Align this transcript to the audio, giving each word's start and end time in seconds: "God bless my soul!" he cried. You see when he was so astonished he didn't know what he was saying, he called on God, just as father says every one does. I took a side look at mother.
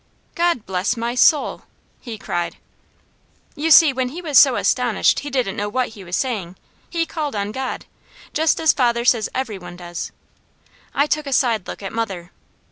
"God 0.33 0.65
bless 0.65 0.97
my 0.97 1.13
soul!" 1.13 1.65
he 1.99 2.17
cried. 2.17 2.57
You 3.55 3.69
see 3.69 3.93
when 3.93 4.09
he 4.09 4.19
was 4.19 4.39
so 4.39 4.55
astonished 4.55 5.19
he 5.19 5.29
didn't 5.29 5.55
know 5.55 5.69
what 5.69 5.89
he 5.89 6.03
was 6.03 6.15
saying, 6.15 6.55
he 6.89 7.05
called 7.05 7.35
on 7.35 7.51
God, 7.51 7.85
just 8.33 8.59
as 8.59 8.73
father 8.73 9.05
says 9.05 9.29
every 9.35 9.59
one 9.59 9.75
does. 9.75 10.11
I 10.95 11.05
took 11.05 11.27
a 11.27 11.31
side 11.33 11.67
look 11.67 11.83
at 11.83 11.93
mother. 11.93 12.31